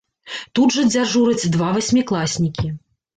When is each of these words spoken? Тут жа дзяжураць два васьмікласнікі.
Тут 0.59 0.69
жа 0.75 0.85
дзяжураць 0.93 1.51
два 1.57 1.67
васьмікласнікі. 1.75 2.67